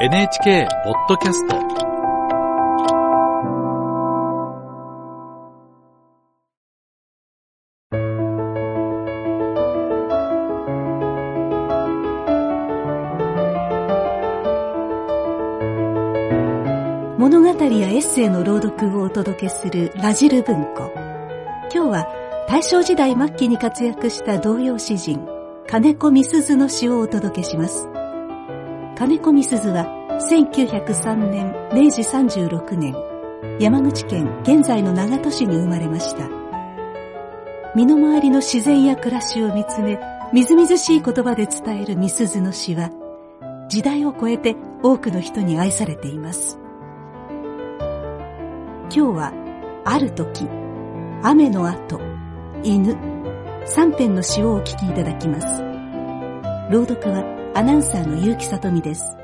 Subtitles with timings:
[0.00, 1.56] NHK ポッドキャスト。
[17.18, 20.92] 物語やエッセイの朗読をお届けするラジル文庫。
[21.74, 22.06] 今日は
[22.48, 25.26] 大正時代末期に活躍した童謡詩人
[25.66, 27.88] 金子みすずの詩をお届けします。
[28.98, 29.86] 金子みすずは
[30.28, 32.96] 1903年明治36年
[33.60, 36.28] 山口県現在の長門市に生まれました。
[37.76, 40.00] 身の回りの自然や暮らしを見つめ
[40.32, 42.90] みずみずしい言葉で伝えるみすずの詩は
[43.68, 46.58] 時代を超えて多くの人に愛されています。
[48.90, 49.32] 今日は
[49.84, 50.48] ある時
[51.22, 52.00] 雨の後
[52.64, 52.96] 犬
[53.64, 55.62] 三編の詩をお聞きいただきます。
[56.72, 59.16] 朗読はアナウンサーの結城さとみです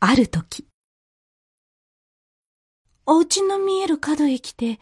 [0.00, 0.66] ある時
[3.06, 4.78] お家の見える角へ来て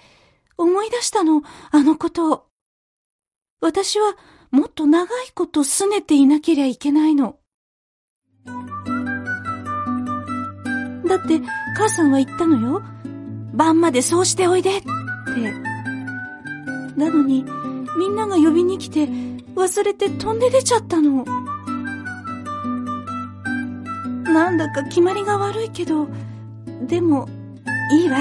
[0.56, 2.47] 思い出したのあのことを
[3.60, 4.16] 私は
[4.50, 7.36] もっと長いこと拗ねていなけりゃいけないの
[11.08, 11.41] だって
[11.75, 12.82] 母さんは言ったのよ。
[13.55, 14.88] 晩までそうしておいでって。
[16.97, 17.44] なのに、
[17.98, 19.08] みんなが呼びに来て、
[19.56, 21.24] 忘れて飛んで出ちゃったの。
[24.22, 26.06] なんだか決まりが悪いけど、
[26.86, 27.28] でも、
[27.92, 28.19] いいわ。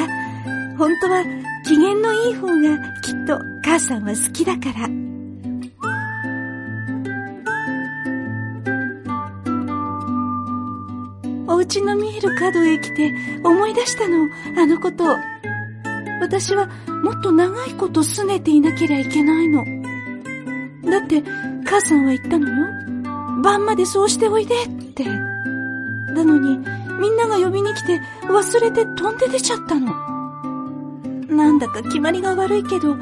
[0.80, 1.24] 本当は
[1.66, 4.90] 機嫌のいい方がきっと母さんは好きだから。
[11.48, 14.28] お家の見える角へ来て思い出したの、
[14.60, 15.18] あのことを。
[16.20, 16.68] 私は
[17.04, 19.64] もっと長いこと拗ねていなけりゃいけないの。
[20.90, 21.24] だって
[21.66, 22.68] 母さんは言ったのよ。
[23.42, 25.04] 晩までそうしておいでって。
[25.06, 26.58] なのに
[27.00, 29.94] みんなが呼びに来て忘れて飛んで出ちゃったの。
[31.28, 32.98] なんだか決まりが悪いけど、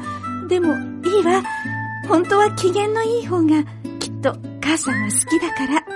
[0.48, 0.74] でも
[1.04, 1.42] いいわ。
[2.08, 3.64] 本当は機嫌のいい方が
[3.98, 5.95] きっと母さんは好きだから。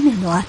[0.00, 0.44] 雨の後。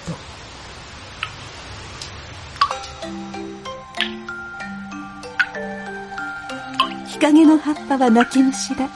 [7.06, 8.88] 日陰の葉っぱは泣き虫だ。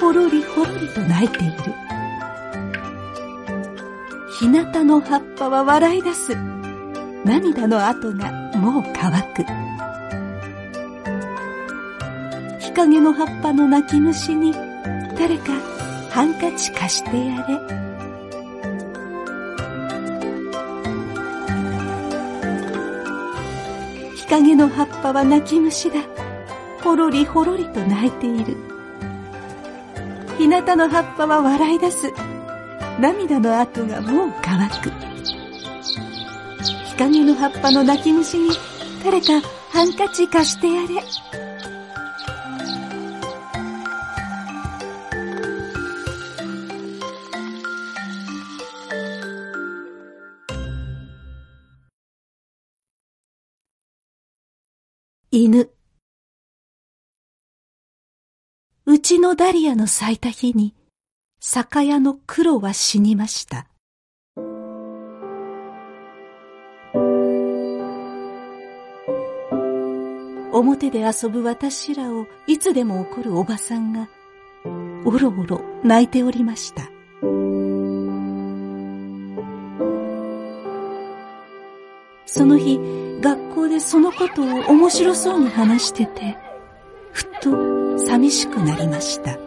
[0.00, 1.54] ほろりほろりと泣いている。
[4.40, 6.34] 日向の葉っぱは笑い出す。
[7.24, 9.44] 涙の跡がもう乾く。
[12.58, 14.52] 日陰の葉っぱの泣き虫に
[15.16, 15.52] 誰か
[16.10, 17.85] ハンカチ貸してやれ。
[24.26, 26.00] 日陰の葉っぱは泣き虫だ。
[26.82, 28.56] ほろりほろりと泣いている。
[30.36, 32.12] 日向の葉っぱは笑い出す。
[32.98, 34.90] 涙の跡がもう乾く。
[36.60, 38.50] 日陰の葉っぱの泣き虫に
[39.04, 41.45] 誰かハンカチ貸してやれ。
[55.32, 55.68] 犬。
[58.86, 60.72] うちのダリアの咲いた日に、
[61.40, 63.66] 酒屋の黒は死にました。
[70.52, 74.08] 表で遊ぶ私らをいつでも怒るおばさんが、
[75.04, 76.84] おろおろ泣いておりました。
[82.26, 86.36] その日、学校でそのことを面白そうに話してて、
[87.12, 89.38] ふっと寂しくなりました。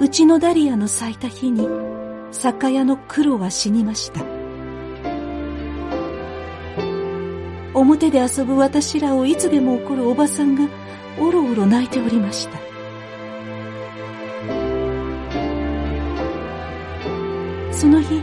[0.00, 1.66] うちのダリアの咲いた日に
[2.30, 4.33] 酒屋の黒は死にました。
[7.74, 10.68] 表で遊ぶ私らをいつでも怒るおばさんが
[11.18, 12.58] おろおろ泣いておりました。
[17.72, 18.22] その日、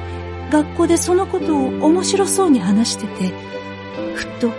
[0.50, 3.34] 学校でそのことを面白そうに話してて、
[4.16, 4.52] ふっと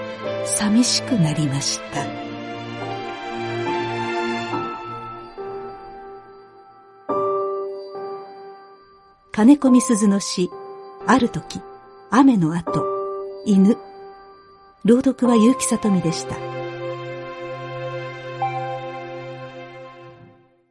[0.46, 2.06] 寂しくなりました。
[9.32, 10.50] 金子みすずの詩、
[11.06, 11.60] ある時、
[12.10, 12.84] 雨の後、
[13.46, 13.76] 犬。
[14.84, 16.51] 朗読は結城さとみでした。